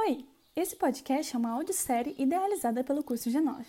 Oi! 0.00 0.24
Esse 0.54 0.76
podcast 0.76 1.34
é 1.34 1.38
uma 1.38 1.50
audiosérie 1.50 2.14
idealizada 2.16 2.84
pelo 2.84 3.02
curso 3.02 3.28
G9. 3.28 3.64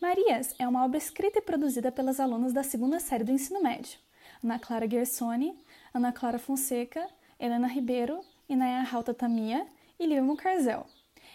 Marias 0.00 0.54
é 0.58 0.66
uma 0.66 0.82
obra 0.82 0.96
escrita 0.96 1.38
e 1.38 1.42
produzida 1.42 1.92
pelas 1.92 2.18
alunas 2.18 2.54
da 2.54 2.62
segunda 2.62 2.98
série 2.98 3.24
do 3.24 3.30
ensino 3.30 3.62
médio, 3.62 3.98
Ana 4.42 4.58
Clara 4.58 4.88
Gersoni, 4.88 5.54
Ana 5.92 6.12
Clara 6.12 6.38
Fonseca, 6.38 7.06
Helena 7.38 7.66
Ribeiro, 7.66 8.20
Inaya 8.48 8.80
Rauta 8.84 9.12
Tamia 9.12 9.66
e 9.98 10.06
Lívia 10.06 10.34
Carzel. 10.34 10.86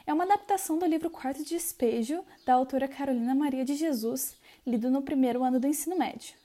É 0.07 0.11
uma 0.11 0.23
adaptação 0.23 0.79
do 0.79 0.87
livro 0.87 1.11
Quarto 1.11 1.43
de 1.43 1.49
Despejo, 1.49 2.25
da 2.47 2.55
autora 2.55 2.87
Carolina 2.87 3.35
Maria 3.35 3.63
de 3.63 3.75
Jesus, 3.75 4.35
lido 4.65 4.89
no 4.89 5.03
primeiro 5.03 5.43
ano 5.43 5.59
do 5.59 5.67
ensino 5.67 5.95
médio. 5.95 6.35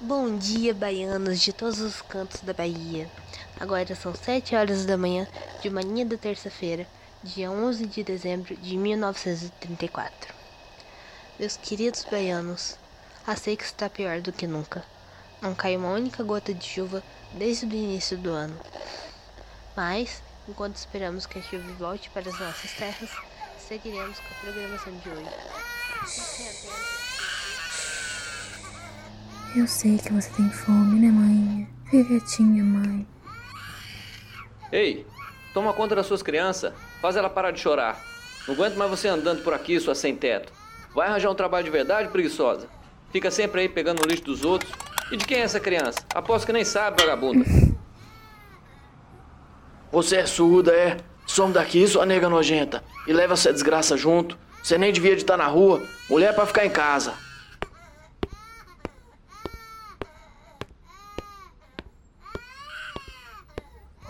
Bom 0.00 0.38
dia, 0.38 0.72
baianos 0.72 1.40
de 1.40 1.52
todos 1.52 1.78
os 1.80 2.00
cantos 2.00 2.40
da 2.40 2.54
Bahia. 2.54 3.06
Agora 3.60 3.94
são 3.94 4.14
7 4.14 4.56
horas 4.56 4.86
da 4.86 4.96
manhã 4.96 5.28
de 5.60 5.68
manhã 5.68 6.06
da 6.06 6.16
terça-feira, 6.16 6.86
dia 7.22 7.50
11 7.50 7.84
de 7.86 8.02
dezembro 8.02 8.56
de 8.56 8.78
1934. 8.78 10.34
Meus 11.38 11.58
queridos 11.58 12.02
baianos, 12.10 12.78
a 13.26 13.36
seca 13.36 13.62
está 13.62 13.90
pior 13.90 14.22
do 14.22 14.32
que 14.32 14.46
nunca. 14.46 14.82
Não 15.42 15.54
cai 15.54 15.76
uma 15.76 15.90
única 15.90 16.24
gota 16.24 16.54
de 16.54 16.64
chuva 16.64 17.02
desde 17.34 17.66
o 17.66 17.68
início 17.74 18.16
do 18.16 18.30
ano. 18.30 18.58
Mas, 19.76 20.22
enquanto 20.48 20.76
esperamos 20.76 21.26
que 21.26 21.38
a 21.38 21.42
chuva 21.42 21.74
volte 21.74 22.08
para 22.08 22.30
as 22.30 22.40
nossas 22.40 22.72
terras, 22.72 23.10
seguiremos 23.58 24.18
com 24.18 24.34
a 24.34 24.40
programação 24.40 24.96
de 24.96 25.10
hoje. 25.10 25.71
Eu 29.54 29.66
sei 29.68 29.98
que 29.98 30.12
você 30.12 30.30
tem 30.30 30.50
fome, 30.50 30.98
né, 30.98 31.08
mãe? 31.08 31.68
Fica 31.90 32.08
quietinha, 32.08 32.64
mãe. 32.64 33.06
Ei, 34.72 35.06
toma 35.52 35.72
conta 35.74 35.94
das 35.94 36.06
suas 36.06 36.22
crianças. 36.22 36.72
Faz 37.00 37.16
ela 37.16 37.28
parar 37.28 37.50
de 37.50 37.60
chorar. 37.60 38.02
Não 38.48 38.54
aguento 38.54 38.76
mais 38.76 38.90
você 38.90 39.08
andando 39.08 39.44
por 39.44 39.52
aqui, 39.52 39.78
sua 39.78 39.94
sem 39.94 40.16
teto. 40.16 40.52
Vai 40.94 41.08
arranjar 41.08 41.30
um 41.30 41.34
trabalho 41.34 41.64
de 41.64 41.70
verdade, 41.70 42.08
preguiçosa. 42.08 42.66
Fica 43.12 43.30
sempre 43.30 43.60
aí 43.60 43.68
pegando 43.68 44.02
o 44.02 44.08
lixo 44.08 44.24
dos 44.24 44.44
outros. 44.44 44.72
E 45.12 45.16
de 45.16 45.26
quem 45.26 45.38
é 45.38 45.42
essa 45.42 45.60
criança? 45.60 46.00
Aposto 46.14 46.46
que 46.46 46.52
nem 46.52 46.64
sabe, 46.64 47.02
vagabunda. 47.02 47.44
Você 49.92 50.16
é 50.16 50.26
surda, 50.26 50.72
é? 50.72 50.96
Some 51.26 51.52
daqui, 51.52 51.86
sua 51.86 52.06
nega 52.06 52.28
nojenta. 52.28 52.82
E 53.06 53.12
leva 53.12 53.34
essa 53.34 53.52
desgraça 53.52 53.96
junto. 53.96 54.38
Você 54.62 54.78
nem 54.78 54.92
devia 54.92 55.16
de 55.16 55.22
estar 55.22 55.36
na 55.36 55.46
rua. 55.46 55.82
Mulher 56.08 56.30
é 56.30 56.32
pra 56.32 56.46
ficar 56.46 56.64
em 56.64 56.70
casa. 56.70 57.14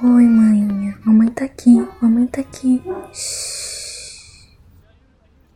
Oi, 0.03 0.25
mãe. 0.25 0.94
Mamãe 1.05 1.28
tá 1.28 1.47
aqui. 1.47 1.89
Mamãe 2.00 2.27
tá 2.27 2.42
aqui. 2.42 2.83
Shhh. 3.14 4.48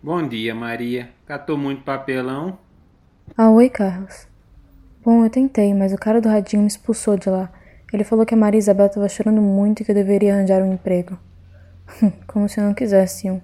Bom 0.03 0.27
dia, 0.27 0.55
Maria. 0.55 1.11
Catou 1.27 1.59
muito 1.59 1.83
papelão? 1.83 2.59
Ah, 3.37 3.51
oi, 3.51 3.69
Carlos. 3.69 4.27
Bom, 5.05 5.25
eu 5.25 5.31
tentei, 5.31 5.75
mas 5.75 5.93
o 5.93 5.99
cara 5.99 6.21
do 6.21 6.29
radinho 6.29 6.63
me 6.63 6.69
expulsou 6.69 7.19
de 7.19 7.29
lá. 7.29 7.53
Ele 7.93 8.03
falou 8.03 8.25
que 8.25 8.35
a 8.35 8.37
Maria 8.37 8.59
Isabel 8.59 8.89
tava 8.89 9.09
chorando 9.09 9.43
muito 9.43 9.83
e 9.83 9.85
que 9.85 9.91
eu 9.91 9.95
deveria 9.95 10.35
arranjar 10.35 10.63
um 10.63 10.73
emprego. 10.73 11.19
Como 12.27 12.49
se 12.49 12.59
eu 12.59 12.65
não 12.65 12.73
quisesse 12.73 13.31
um. 13.31 13.41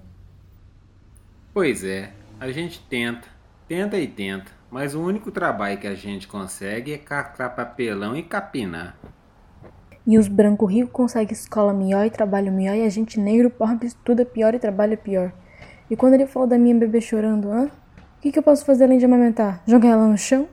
Pois 1.53 1.83
é, 1.83 2.11
a 2.39 2.51
gente 2.51 2.79
tenta, 2.89 3.27
tenta 3.67 3.95
e 3.99 4.07
tenta, 4.07 4.51
mas 4.71 4.95
o 4.95 5.01
único 5.01 5.29
trabalho 5.29 5.77
que 5.77 5.85
a 5.85 5.93
gente 5.93 6.27
consegue 6.27 6.91
é 6.91 6.97
catar 6.97 7.51
papelão 7.51 8.17
e 8.17 8.23
capinar. 8.23 8.97
E 10.05 10.17
os 10.17 10.27
brancos 10.27 10.73
ricos 10.73 10.91
conseguem 10.91 11.31
escola 11.31 11.71
melhor 11.71 12.07
e 12.07 12.09
trabalho 12.09 12.51
melhor, 12.51 12.75
e 12.75 12.81
a 12.81 12.89
gente 12.89 13.19
negro 13.19 13.51
pobre 13.51 13.85
estuda 13.85 14.25
pior 14.25 14.55
e 14.55 14.59
trabalha 14.59 14.97
pior. 14.97 15.31
E 15.91 15.95
quando 15.95 16.15
ele 16.15 16.25
falou 16.25 16.49
da 16.49 16.57
minha 16.57 16.73
bebê 16.73 16.99
chorando, 16.99 17.51
hã? 17.51 17.65
O 17.65 18.21
que, 18.21 18.31
que 18.31 18.39
eu 18.39 18.43
posso 18.43 18.65
fazer 18.65 18.85
além 18.85 18.97
de 18.97 19.05
amamentar? 19.05 19.61
Jogar 19.67 19.89
ela 19.89 20.07
no 20.07 20.17
chão? 20.17 20.49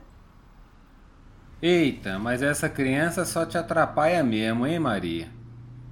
Eita, 1.59 2.19
mas 2.19 2.43
essa 2.43 2.69
criança 2.69 3.25
só 3.25 3.43
te 3.43 3.57
atrapalha 3.57 4.23
mesmo, 4.23 4.67
hein, 4.67 4.77
Maria? 4.77 5.29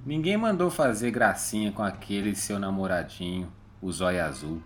Ninguém 0.06 0.36
mandou 0.36 0.70
fazer 0.70 1.10
gracinha 1.10 1.72
com 1.72 1.82
aquele 1.82 2.36
seu 2.36 2.60
namoradinho, 2.60 3.52
o 3.82 3.90
zóio 3.90 4.24
azul. 4.24 4.62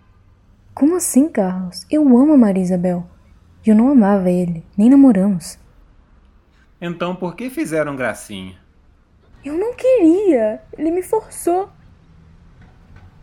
Como 0.74 0.96
assim, 0.96 1.28
Carlos? 1.28 1.86
Eu 1.88 2.02
amo 2.02 2.32
a 2.32 2.36
Maria 2.36 2.62
Isabel. 2.62 3.08
E 3.64 3.70
eu 3.70 3.76
não 3.76 3.90
amava 3.90 4.28
ele, 4.28 4.66
nem 4.76 4.90
namoramos. 4.90 5.56
Então 6.80 7.14
por 7.14 7.36
que 7.36 7.48
fizeram 7.48 7.94
gracinha? 7.94 8.58
Eu 9.44 9.56
não 9.56 9.72
queria. 9.74 10.60
Ele 10.76 10.90
me 10.90 11.02
forçou. 11.02 11.70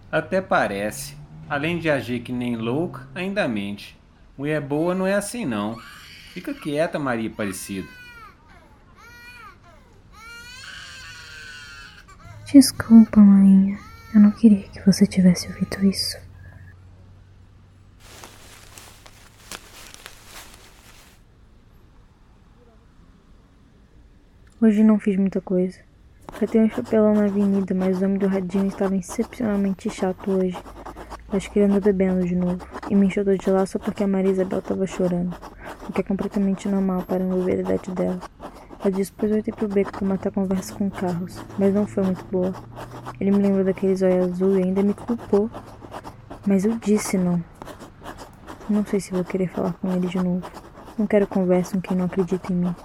Até 0.10 0.42
parece. 0.42 1.18
Além 1.50 1.78
de 1.78 1.90
agir 1.90 2.22
que 2.22 2.32
nem 2.32 2.56
louca, 2.56 3.06
ainda 3.14 3.48
mente. 3.50 4.00
Mulher 4.38 4.62
boa 4.62 4.96
não 4.96 5.06
é 5.06 5.14
assim 5.14 5.46
não. 5.46 5.78
Fica 6.34 6.54
quieta, 6.54 6.98
Maria 6.98 7.30
Aparecida. 7.30 7.88
Desculpa, 12.46 13.20
mãe. 13.20 13.78
Eu 14.14 14.22
não 14.22 14.32
queria 14.32 14.64
que 14.70 14.86
você 14.86 15.06
tivesse 15.06 15.48
ouvido 15.48 15.86
isso. 15.86 16.31
Hoje 24.64 24.84
não 24.84 25.00
fiz 25.00 25.18
muita 25.18 25.42
coisa. 25.42 25.80
Catei 26.40 26.62
um 26.62 26.70
chapelão 26.70 27.16
na 27.16 27.26
avenida, 27.26 27.74
mas 27.74 28.00
o 28.00 28.06
homem 28.06 28.20
do 28.20 28.28
radinho 28.28 28.68
estava 28.68 28.96
excepcionalmente 28.96 29.90
chato 29.90 30.30
hoje. 30.30 30.56
Acho 31.34 31.50
que 31.50 31.58
ele 31.58 31.66
andou 31.66 31.82
bebendo 31.82 32.24
de 32.28 32.36
novo. 32.36 32.64
E 32.88 32.94
me 32.94 33.08
enxotou 33.08 33.36
de 33.36 33.50
lá 33.50 33.66
só 33.66 33.80
porque 33.80 34.04
a 34.04 34.08
Maria 34.08 34.30
Isabel 34.30 34.60
estava 34.60 34.86
chorando. 34.86 35.36
O 35.90 35.92
que 35.92 36.02
é 36.02 36.04
completamente 36.04 36.70
normal 36.70 37.02
para 37.02 37.24
a 37.24 37.52
idade 37.52 37.90
dela. 37.90 38.20
Ela 38.80 38.92
disse, 38.92 39.12
eu 39.20 39.30
voltei 39.30 39.52
pro 39.52 39.68
beco 39.68 39.94
para 39.94 40.08
matar 40.08 40.32
conversa 40.32 40.76
com 40.76 40.92
Carlos, 40.92 41.44
mas 41.58 41.74
não 41.74 41.88
foi 41.88 42.04
muito 42.04 42.24
boa. 42.26 42.54
Ele 43.20 43.32
me 43.32 43.40
lembrou 43.40 43.66
daqueles 43.66 44.04
olhos 44.04 44.34
azul 44.34 44.60
e 44.60 44.62
ainda 44.62 44.84
me 44.84 44.94
culpou. 44.94 45.50
Mas 46.46 46.66
eu 46.66 46.78
disse 46.78 47.18
não. 47.18 47.44
Não 48.70 48.86
sei 48.86 49.00
se 49.00 49.12
vou 49.12 49.24
querer 49.24 49.48
falar 49.48 49.74
com 49.74 49.92
ele 49.92 50.06
de 50.06 50.18
novo. 50.18 50.46
Não 51.00 51.08
quero 51.08 51.26
conversa 51.26 51.74
com 51.74 51.82
quem 51.82 51.98
não 51.98 52.06
acredita 52.06 52.54
em 52.54 52.58
mim. 52.58 52.76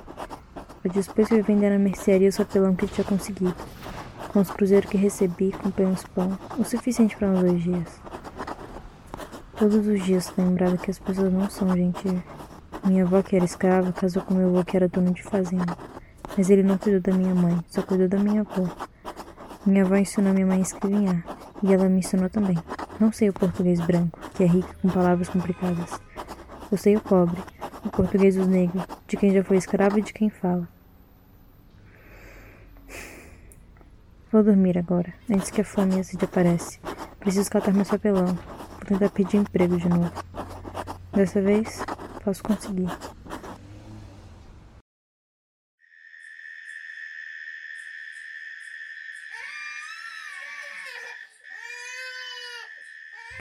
Eu 0.86 0.92
depois 1.02 1.28
fui 1.28 1.42
vender 1.42 1.70
na 1.70 1.80
mercearia 1.80 2.28
o 2.28 2.32
sapelão 2.32 2.76
que 2.76 2.86
tinha 2.86 3.04
conseguido. 3.04 3.56
Com 4.28 4.38
os 4.38 4.52
cruzeiros 4.52 4.88
que 4.88 4.96
recebi, 4.96 5.50
comprei 5.50 5.84
uns 5.84 6.04
pão, 6.04 6.38
o 6.56 6.62
suficiente 6.62 7.16
para 7.16 7.26
uns 7.26 7.40
dois 7.40 7.60
dias. 7.60 8.00
Todos 9.58 9.84
os 9.84 10.04
dias 10.04 10.32
lembrava 10.38 10.76
que 10.76 10.88
as 10.88 11.00
pessoas 11.00 11.32
não 11.32 11.50
são 11.50 11.76
gentis. 11.76 12.22
Minha 12.84 13.02
avó, 13.02 13.20
que 13.20 13.34
era 13.34 13.44
escrava, 13.44 13.92
casou 13.92 14.22
com 14.22 14.34
meu 14.34 14.48
avô, 14.48 14.64
que 14.64 14.76
era 14.76 14.88
dono 14.88 15.12
de 15.12 15.24
fazenda. 15.24 15.76
Mas 16.38 16.50
ele 16.50 16.62
não 16.62 16.78
cuidou 16.78 17.00
da 17.00 17.12
minha 17.12 17.34
mãe, 17.34 17.58
só 17.66 17.82
cuidou 17.82 18.06
da 18.06 18.18
minha 18.18 18.42
avó. 18.42 18.70
Minha 19.66 19.82
avó 19.82 19.96
ensinou 19.96 20.32
minha 20.32 20.46
mãe 20.46 20.58
a 20.58 20.62
escrevinhar, 20.62 21.24
e 21.64 21.74
ela 21.74 21.88
me 21.88 21.98
ensinou 21.98 22.30
também. 22.30 22.56
Não 23.00 23.10
sei 23.10 23.28
o 23.28 23.32
português 23.32 23.80
branco, 23.80 24.20
que 24.36 24.44
é 24.44 24.46
rico 24.46 24.72
com 24.80 24.88
palavras 24.88 25.28
complicadas. 25.28 26.00
Eu 26.70 26.78
sei 26.78 26.94
o 26.94 27.00
pobre, 27.00 27.42
o 27.84 27.90
português 27.90 28.36
dos 28.36 28.46
negros, 28.46 28.84
de 29.08 29.16
quem 29.16 29.32
já 29.34 29.42
foi 29.42 29.56
escravo 29.56 29.98
e 29.98 30.02
de 30.02 30.12
quem 30.12 30.30
fala. 30.30 30.75
Vou 34.36 34.44
dormir 34.44 34.76
agora, 34.76 35.14
antes 35.30 35.50
que 35.50 35.62
a 35.62 35.64
fome 35.64 36.04
se 36.04 36.14
aparece. 36.22 36.78
Preciso 37.18 37.50
catar 37.50 37.72
meu 37.72 37.86
papelão. 37.86 38.34
Vou 38.34 38.84
tentar 38.86 39.08
pedir 39.08 39.38
emprego 39.38 39.78
de 39.78 39.88
novo. 39.88 40.12
Dessa 41.10 41.40
vez, 41.40 41.82
posso 42.22 42.42
conseguir. 42.42 42.86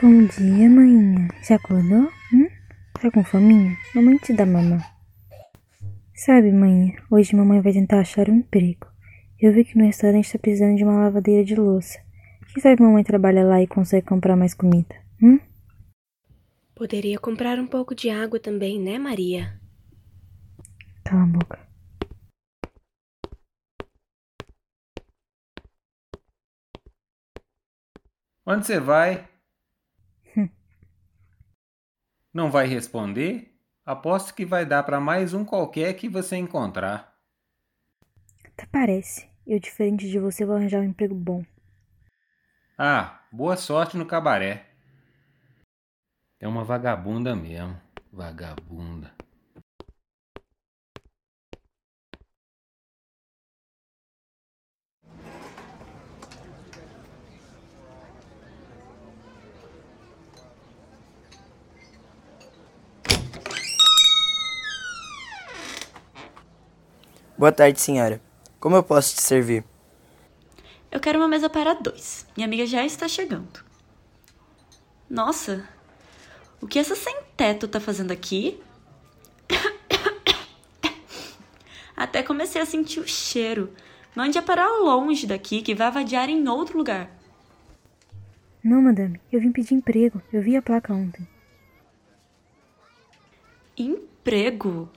Bom 0.01 0.25
dia, 0.27 0.69
maninha. 0.69 1.27
Você 1.41 1.55
acordou? 1.55 2.09
Hum? 2.33 2.47
Tá 3.01 3.11
com 3.11 3.21
fominha? 3.21 3.77
Mamãe 3.93 4.17
te 4.19 4.31
dá 4.31 4.45
mamãe. 4.45 4.79
Sabe, 6.13 6.53
mãe, 6.53 6.95
hoje 7.11 7.35
mamãe 7.35 7.59
vai 7.59 7.73
tentar 7.73 7.99
achar 7.99 8.29
um 8.29 8.35
emprego. 8.35 8.94
Eu 9.37 9.53
vi 9.53 9.65
que 9.65 9.77
no 9.77 9.83
restaurante 9.83 10.25
está 10.25 10.39
precisando 10.39 10.77
de 10.77 10.83
uma 10.85 10.97
lavadeira 10.97 11.43
de 11.43 11.55
louça. 11.55 11.99
Quem 12.53 12.63
sabe 12.63 12.81
mamãe 12.81 13.03
trabalha 13.03 13.43
lá 13.43 13.61
e 13.61 13.67
consegue 13.67 14.07
comprar 14.07 14.35
mais 14.37 14.53
comida, 14.53 14.95
hum? 15.21 15.37
Poderia 16.73 17.19
comprar 17.19 17.59
um 17.59 17.67
pouco 17.67 17.93
de 17.93 18.09
água 18.09 18.39
também, 18.39 18.79
né, 18.79 18.97
Maria? 18.97 19.59
Cala 21.03 21.23
a 21.23 21.27
boca. 21.27 21.59
Onde 28.45 28.65
você 28.65 28.79
vai? 28.79 29.27
Hum. 30.37 30.47
Não 32.33 32.49
vai 32.49 32.67
responder? 32.67 33.53
Aposto 33.85 34.33
que 34.33 34.45
vai 34.45 34.65
dar 34.65 34.83
para 34.83 34.99
mais 34.99 35.33
um 35.33 35.43
qualquer 35.43 35.93
que 35.95 36.07
você 36.07 36.37
encontrar. 36.37 37.14
Até 38.57 38.65
parece. 38.67 39.27
Eu, 39.45 39.59
diferente 39.59 40.09
de 40.09 40.17
você, 40.17 40.45
vou 40.45 40.55
arranjar 40.55 40.79
um 40.79 40.85
emprego 40.85 41.13
bom. 41.13 41.43
Ah, 42.77 43.19
boa 43.29 43.57
sorte 43.57 43.97
no 43.97 44.05
cabaré. 44.05 44.65
É 46.39 46.47
uma 46.47 46.63
vagabunda 46.63 47.35
mesmo. 47.35 47.79
Vagabunda. 48.13 49.13
Boa 67.37 67.51
tarde, 67.51 67.81
senhora. 67.81 68.24
Como 68.65 68.75
eu 68.75 68.81
posso 68.81 69.13
te 69.13 69.21
servir? 69.21 69.63
Eu 70.89 70.99
quero 70.99 71.19
uma 71.19 71.27
mesa 71.27 71.47
para 71.47 71.75
dois. 71.75 72.25
Minha 72.35 72.47
amiga 72.47 72.65
já 72.65 72.83
está 72.83 73.07
chegando. 73.07 73.63
Nossa, 75.07 75.69
o 76.59 76.65
que 76.65 76.79
essa 76.79 76.95
sem 76.95 77.15
teto 77.37 77.67
tá 77.67 77.79
fazendo 77.79 78.09
aqui? 78.09 78.59
Até 81.95 82.23
comecei 82.23 82.59
a 82.59 82.65
sentir 82.65 82.99
o 82.99 83.07
cheiro. 83.07 83.71
Mande-a 84.15 84.41
para 84.41 84.67
longe 84.79 85.27
daqui 85.27 85.61
que 85.61 85.75
vai 85.75 85.91
vadiar 85.91 86.27
em 86.27 86.49
outro 86.49 86.75
lugar. 86.75 87.11
Não, 88.63 88.81
madame. 88.81 89.21
Eu 89.31 89.41
vim 89.41 89.51
pedir 89.51 89.75
emprego. 89.75 90.19
Eu 90.33 90.41
vi 90.41 90.57
a 90.57 90.61
placa 90.63 90.91
ontem. 90.91 91.27
Emprego? 93.77 94.89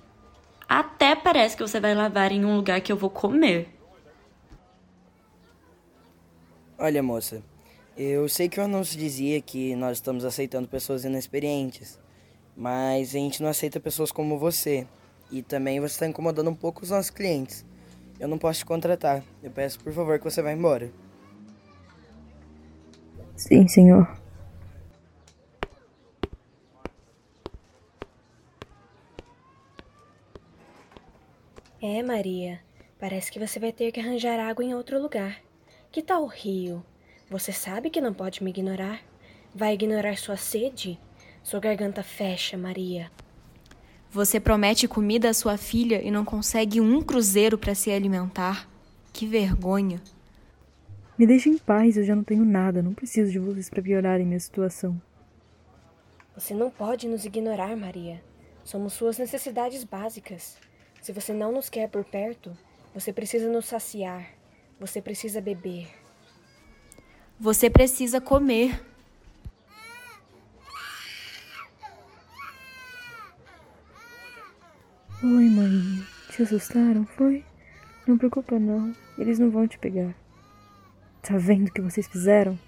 Até 1.08 1.22
parece 1.22 1.56
que 1.56 1.62
você 1.62 1.80
vai 1.80 1.94
lavar 1.94 2.32
em 2.32 2.44
um 2.44 2.54
lugar 2.56 2.82
que 2.82 2.92
eu 2.92 2.96
vou 2.96 3.08
comer. 3.08 3.66
Olha, 6.78 7.02
moça, 7.02 7.42
eu 7.96 8.28
sei 8.28 8.46
que 8.46 8.60
o 8.60 8.62
anúncio 8.62 8.98
dizia 8.98 9.40
que 9.40 9.74
nós 9.74 9.96
estamos 9.96 10.22
aceitando 10.22 10.68
pessoas 10.68 11.06
inexperientes, 11.06 11.98
mas 12.54 13.08
a 13.08 13.18
gente 13.18 13.42
não 13.42 13.48
aceita 13.48 13.80
pessoas 13.80 14.12
como 14.12 14.38
você. 14.38 14.86
E 15.30 15.40
também 15.40 15.80
você 15.80 15.94
está 15.94 16.06
incomodando 16.06 16.50
um 16.50 16.54
pouco 16.54 16.82
os 16.82 16.90
nossos 16.90 17.10
clientes. 17.10 17.64
Eu 18.20 18.28
não 18.28 18.36
posso 18.36 18.58
te 18.58 18.66
contratar. 18.66 19.24
Eu 19.42 19.50
peço, 19.50 19.80
por 19.80 19.94
favor, 19.94 20.18
que 20.18 20.24
você 20.24 20.42
vá 20.42 20.52
embora. 20.52 20.92
Sim, 23.34 23.66
senhor. 23.66 24.06
É, 31.90 32.02
Maria. 32.02 32.60
Parece 33.00 33.32
que 33.32 33.38
você 33.38 33.58
vai 33.58 33.72
ter 33.72 33.90
que 33.90 33.98
arranjar 33.98 34.38
água 34.38 34.62
em 34.62 34.74
outro 34.74 35.00
lugar. 35.00 35.40
Que 35.90 36.02
tal 36.02 36.22
o 36.22 36.26
rio? 36.26 36.84
Você 37.30 37.50
sabe 37.50 37.88
que 37.88 37.98
não 37.98 38.12
pode 38.12 38.44
me 38.44 38.50
ignorar? 38.50 39.00
Vai 39.54 39.72
ignorar 39.72 40.18
sua 40.18 40.36
sede? 40.36 41.00
Sua 41.42 41.58
garganta 41.58 42.02
fecha, 42.02 42.58
Maria. 42.58 43.10
Você 44.10 44.38
promete 44.38 44.86
comida 44.86 45.30
à 45.30 45.32
sua 45.32 45.56
filha 45.56 46.02
e 46.06 46.10
não 46.10 46.26
consegue 46.26 46.78
um 46.78 47.00
cruzeiro 47.00 47.56
para 47.56 47.74
se 47.74 47.90
alimentar? 47.90 48.68
Que 49.10 49.26
vergonha. 49.26 50.02
Me 51.16 51.26
deixe 51.26 51.48
em 51.48 51.56
paz, 51.56 51.96
eu 51.96 52.04
já 52.04 52.14
não 52.14 52.22
tenho 52.22 52.44
nada. 52.44 52.82
Não 52.82 52.92
preciso 52.92 53.32
de 53.32 53.38
vocês 53.38 53.70
para 53.70 53.82
piorarem 53.82 54.26
minha 54.26 54.38
situação. 54.38 55.00
Você 56.34 56.52
não 56.52 56.70
pode 56.70 57.08
nos 57.08 57.24
ignorar, 57.24 57.74
Maria. 57.74 58.22
Somos 58.62 58.92
suas 58.92 59.16
necessidades 59.16 59.84
básicas. 59.84 60.67
Se 61.08 61.12
você 61.14 61.32
não 61.32 61.50
nos 61.50 61.70
quer 61.70 61.88
por 61.88 62.04
perto, 62.04 62.54
você 62.92 63.14
precisa 63.14 63.50
nos 63.50 63.64
saciar. 63.64 64.28
Você 64.78 65.00
precisa 65.00 65.40
beber. 65.40 65.88
Você 67.40 67.70
precisa 67.70 68.20
comer. 68.20 68.78
Oi, 75.22 75.48
Maria. 75.48 76.04
Te 76.30 76.42
assustaram, 76.42 77.06
foi? 77.16 77.42
Não 78.06 78.18
preocupa 78.18 78.58
não. 78.58 78.94
Eles 79.16 79.38
não 79.38 79.50
vão 79.50 79.66
te 79.66 79.78
pegar. 79.78 80.14
Tá 81.22 81.38
vendo 81.38 81.68
o 81.68 81.72
que 81.72 81.80
vocês 81.80 82.06
fizeram? 82.06 82.58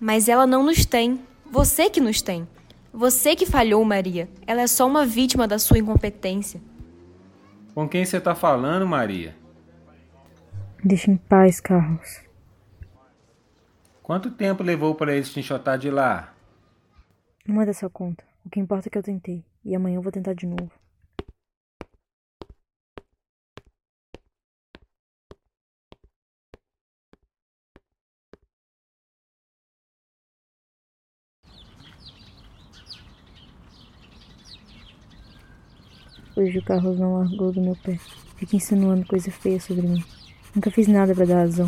Mas 0.00 0.28
ela 0.28 0.48
não 0.48 0.64
nos 0.64 0.84
tem. 0.84 1.24
Você 1.46 1.88
que 1.88 2.00
nos 2.00 2.20
tem. 2.20 2.48
Você 2.92 3.36
que 3.36 3.46
falhou, 3.46 3.84
Maria. 3.84 4.28
Ela 4.44 4.62
é 4.62 4.66
só 4.66 4.84
uma 4.84 5.06
vítima 5.06 5.46
da 5.46 5.60
sua 5.60 5.78
incompetência. 5.78 6.60
Com 7.78 7.88
quem 7.88 8.04
você 8.04 8.20
tá 8.20 8.34
falando, 8.34 8.84
Maria? 8.84 9.36
Deixa 10.82 11.12
em 11.12 11.16
paz, 11.16 11.60
Carlos. 11.60 12.20
Quanto 14.02 14.32
tempo 14.32 14.64
levou 14.64 14.96
para 14.96 15.14
eles 15.14 15.32
te 15.32 15.38
enxotar 15.38 15.78
de 15.78 15.88
lá? 15.88 16.34
Não 17.46 17.62
é 17.62 17.66
dessa 17.66 17.88
conta. 17.88 18.24
O 18.44 18.50
que 18.50 18.58
importa 18.58 18.88
é 18.88 18.90
que 18.90 18.98
eu 18.98 19.02
tentei. 19.04 19.44
E 19.64 19.76
amanhã 19.76 19.94
eu 19.94 20.02
vou 20.02 20.10
tentar 20.10 20.34
de 20.34 20.44
novo. 20.44 20.72
Hoje 36.38 36.56
o 36.56 36.64
Carlos 36.64 36.96
não 36.96 37.18
largou 37.18 37.50
do 37.50 37.60
meu 37.60 37.74
pé. 37.74 37.98
Fica 38.36 38.54
insinuando 38.54 39.04
coisa 39.04 39.28
feia 39.28 39.58
sobre 39.58 39.84
mim. 39.84 40.04
Nunca 40.54 40.70
fiz 40.70 40.86
nada 40.86 41.12
para 41.12 41.26
dar 41.26 41.40
razão. 41.40 41.66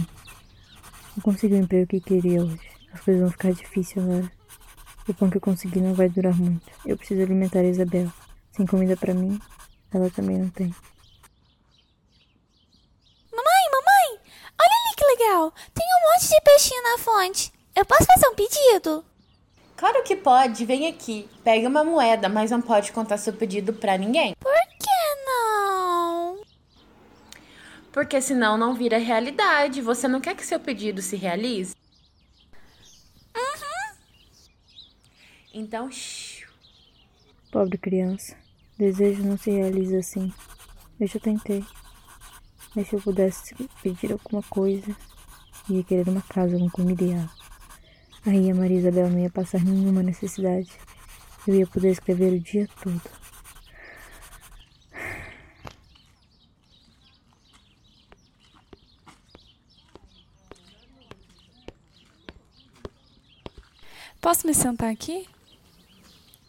Não 1.17 1.23
consegui 1.25 1.55
o 1.55 1.57
emprego 1.57 1.89
que 1.89 2.01
queria 2.01 2.45
hoje. 2.45 2.71
As 2.93 3.01
coisas 3.01 3.21
vão 3.21 3.33
ficar 3.33 3.51
difíceis 3.51 3.99
agora. 3.99 4.31
O 5.09 5.15
pão 5.15 5.29
que 5.29 5.39
eu 5.39 5.41
consegui 5.41 5.81
não 5.81 5.93
vai 5.93 6.09
durar 6.09 6.37
muito. 6.37 6.71
Eu 6.87 6.97
preciso 6.97 7.21
alimentar 7.21 7.59
a 7.59 7.65
Isabela. 7.65 8.15
Sem 8.53 8.65
comida 8.65 8.97
para 8.97 9.13
mim, 9.13 9.41
ela 9.93 10.09
também 10.09 10.39
não 10.39 10.51
tem. 10.51 10.73
Mamãe, 13.33 13.65
mamãe! 13.73 14.21
Olha 14.57 14.71
ali 14.71 14.97
que 14.97 15.05
legal! 15.05 15.53
Tem 15.75 15.85
um 15.85 16.13
monte 16.13 16.29
de 16.29 16.41
peixinho 16.43 16.83
na 16.85 16.99
fonte. 16.99 17.53
Eu 17.75 17.85
posso 17.85 18.05
fazer 18.05 18.29
um 18.29 18.37
pedido? 18.37 19.05
Claro 19.81 20.03
que 20.03 20.15
pode, 20.15 20.67
vem 20.67 20.89
aqui. 20.89 21.27
Pega 21.43 21.67
uma 21.67 21.83
moeda, 21.83 22.29
mas 22.29 22.51
não 22.51 22.61
pode 22.61 22.93
contar 22.93 23.17
seu 23.17 23.33
pedido 23.33 23.73
pra 23.73 23.97
ninguém. 23.97 24.35
Por 24.39 24.53
que 24.79 25.25
não? 25.25 26.39
Porque 28.01 28.19
senão 28.19 28.57
não 28.57 28.73
vira 28.73 28.97
realidade. 28.97 29.83
Você 29.83 30.09
não 30.09 30.23
quer 30.23 30.35
que 30.35 30.47
seu 30.47 30.59
pedido 30.59 31.03
se 31.03 31.17
realize? 31.17 31.77
Uhum. 33.37 33.95
Então, 35.53 35.91
shh. 35.91 36.47
Pobre 37.53 37.77
criança. 37.77 38.35
Desejo 38.79 39.23
não 39.23 39.37
se 39.37 39.51
realiza 39.51 39.99
assim. 39.99 40.33
Eu 40.99 41.07
já 41.07 41.21
tentei. 41.21 41.63
Mas 42.75 42.89
se 42.89 42.97
eu 42.97 43.03
pudesse 43.03 43.55
pedir 43.83 44.13
alguma 44.13 44.43
coisa, 44.45 44.97
ia 45.69 45.85
querer 45.85 46.09
uma 46.09 46.23
casa 46.23 46.57
com 46.57 46.71
comida 46.71 47.05
e 47.05 47.13
água. 47.13 47.31
Aí 48.25 48.51
a 48.51 48.55
Maria 48.55 48.79
Isabel 48.79 49.11
não 49.11 49.19
ia 49.19 49.31
passar 49.31 49.63
nenhuma 49.63 50.03
necessidade. 50.03 50.73
Eu 51.47 51.55
ia 51.55 51.67
poder 51.67 51.91
escrever 51.91 52.33
o 52.33 52.41
dia 52.41 52.67
todo. 52.83 53.20
Posso 64.21 64.47
me 64.47 64.53
sentar 64.53 64.91
aqui? 64.91 65.27